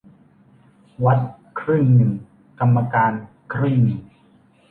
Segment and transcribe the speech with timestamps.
[1.05, 1.19] วัด
[1.59, 2.11] ครึ่งหนึ่ง
[2.59, 3.13] กรรมการ
[3.53, 4.01] ครึ่งหนึ่ง